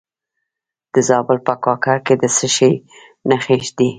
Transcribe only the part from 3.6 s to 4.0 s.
دي؟